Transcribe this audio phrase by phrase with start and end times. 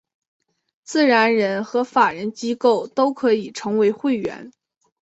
[0.81, 4.51] 自然人和法人机构都可以成为会员。